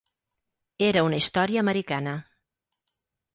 Era 0.85 1.03
una 1.07 1.19
història 1.23 1.61
americana. 1.67 2.15